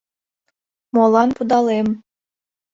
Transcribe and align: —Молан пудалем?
—Молан 0.93 1.29
пудалем? 1.37 1.87